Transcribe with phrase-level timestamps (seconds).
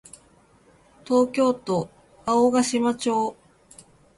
[1.05, 1.87] 東京都
[2.25, 3.35] 青ヶ島村